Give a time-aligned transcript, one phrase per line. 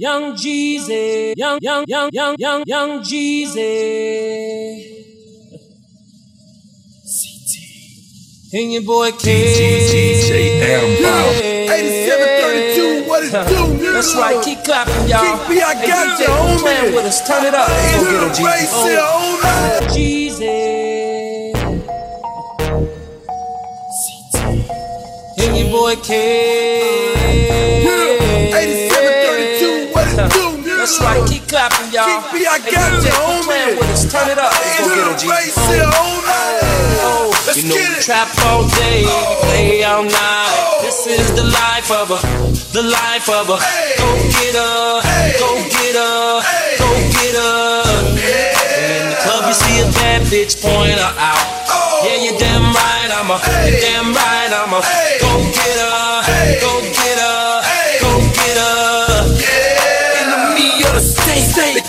[0.00, 4.96] Young Jeezy, young, young, young, young, young, young Jeezy.
[8.54, 11.68] And your boy DJ Empire.
[11.68, 13.38] 8732, what it do,
[13.76, 13.92] nigga?
[13.92, 15.20] That's right, keep clapping, y'all.
[15.20, 16.58] Keep me, I Hey, got DJ, you, homie.
[16.60, 17.68] playing with us, turn it up.
[17.68, 18.88] Go get him, Race Jeezy.
[18.88, 19.84] here, Oh, homie.
[19.92, 20.56] Jeezy.
[25.46, 26.69] And your boy K.
[30.90, 32.18] That's right, keep clapping, y'all.
[32.18, 33.46] Keep me, I Hey, got DJ, you, keep homie.
[33.46, 34.50] playing with us, turn it up.
[34.50, 35.30] Go get him, Jeezy.
[35.30, 36.58] Race here, homie.
[37.06, 38.02] Oh, Let's you know get we it.
[38.02, 40.82] trap all day, we play all night.
[40.82, 42.18] This is the life of a,
[42.74, 43.62] the life of a.
[44.02, 44.98] Go get her,
[45.38, 46.42] go get her,
[46.82, 47.86] go get her.
[48.82, 51.46] In the club you see a bad bitch, point her out.
[51.70, 52.02] Oh.
[52.02, 54.82] Yeah, you damn right, I'm a, you damn right, I'm a.
[55.22, 56.18] Go get her,
[56.58, 57.09] go get her,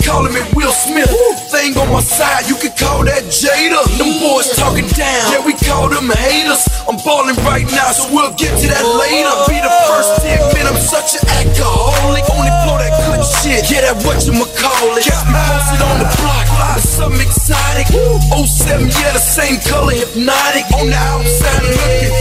[0.04, 1.10] calling me Will Smith.
[1.50, 3.80] Thing on my side, you can call that Jada.
[3.98, 6.66] Them boys talking down, yeah, we call them haters.
[6.88, 9.32] I'm balling right now, so we'll get to that later.
[9.46, 12.24] Be the first to admit I'm such an alcoholic.
[12.32, 15.06] Only blow that good shit, yeah, that what you call it.
[15.06, 17.86] Catch me posted on the block, with something exotic.
[17.92, 20.66] 07, yeah, the same color, hypnotic.
[20.76, 22.12] On the outside looking,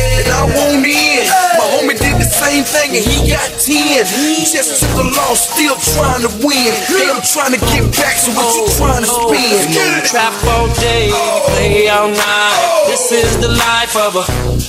[2.66, 4.06] same thing, and he got 10.
[4.46, 6.74] Just took the loss, still trying to win.
[6.86, 9.54] Hey, I'm trying to get back, so what you trying to oh, spend?
[9.54, 9.74] Oh, oh.
[9.74, 11.24] You we trap all day, we
[11.54, 12.86] play all night.
[12.88, 14.24] This is the life of a,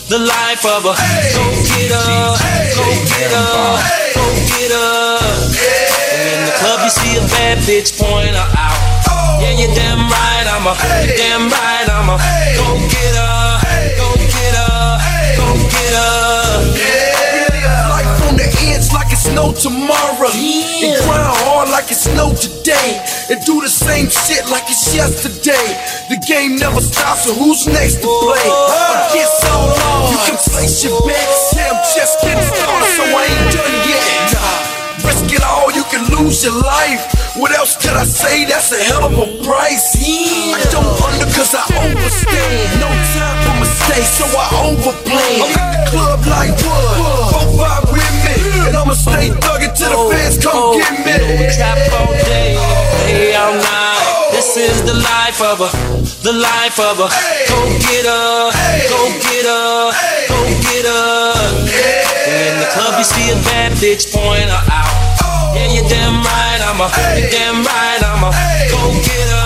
[0.08, 0.94] the life of a.
[0.96, 2.32] Go get her,
[2.76, 3.52] go get her,
[4.16, 5.18] go get her.
[6.12, 8.80] And in the club you see a bad bitch, point her out.
[9.42, 11.81] Yeah, you damn right, I'm a, you damn right,
[19.54, 20.32] tomorrow.
[20.32, 23.00] And grind hard like it's no today.
[23.30, 25.66] And do the same shit like it's yesterday.
[26.08, 28.46] The game never stops, so who's next to play?
[29.12, 31.54] Against all odds, you can place your bets.
[31.56, 34.04] Yeah, I'm just getting started, so I ain't done yet.
[34.36, 37.04] Nah, risk it all, you can lose your life.
[37.36, 38.44] What else could I say?
[38.44, 39.96] That's a hell of a price.
[39.96, 42.80] I don't under cause I overstand.
[42.80, 45.56] No time for mistakes, so I overplan.
[45.56, 45.71] I'm
[51.38, 52.56] we trap all day,
[53.08, 54.32] play all night.
[54.32, 55.70] This is the life of a,
[56.24, 57.08] the life of a.
[57.48, 58.50] Go get her,
[58.88, 59.92] go get her,
[60.28, 61.32] go get her.
[62.28, 65.54] In the club you see a bad bitch, point her out.
[65.54, 66.88] Yeah, you're damn right, I'm a,
[67.18, 68.30] you're damn right, I'm a.
[68.70, 69.41] Go get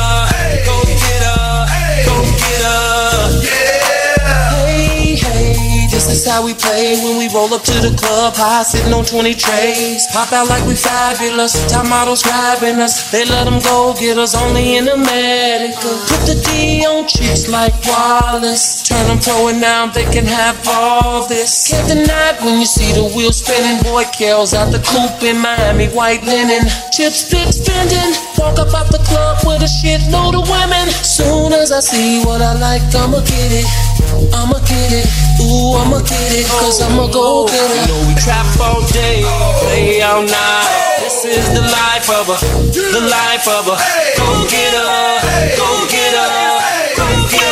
[6.27, 10.11] how we play when we roll up to the club, high sitting on 20 trays.
[10.11, 13.11] Pop out like we fabulous, top models grabbing us.
[13.11, 15.91] They let them go, get us only in America.
[16.11, 18.83] Put the D on chicks like Wallace.
[18.83, 21.71] Turn them pro and now they can have all this.
[21.71, 23.83] Can't deny when you see the wheel spinning.
[23.87, 26.67] Boy, Kel's out the coupe in Miami, white linen.
[26.91, 28.13] Chips fit spending.
[28.37, 30.91] Walk up out the club with a shitload of women.
[31.07, 33.96] Soon as I see what I like, I'ma get it.
[34.33, 35.07] I'ma get it.
[35.43, 36.47] Ooh, I'ma get it.
[36.49, 37.89] Cause I'ma go get it.
[37.89, 39.23] You know we trap all day,
[39.63, 40.69] play all night.
[41.01, 42.37] This is the life of a,
[42.73, 43.77] the life of a.
[44.19, 47.47] Go get her, go get her, go get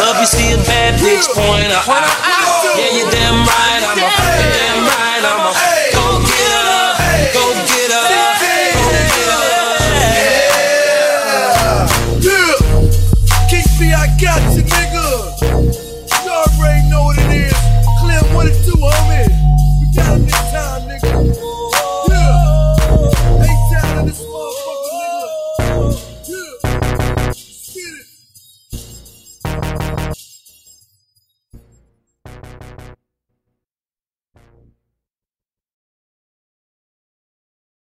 [0.00, 2.64] club you see a bad bitch point her out.
[2.78, 3.79] Yeah, you damn right,
[14.30, 15.39] got your nigga.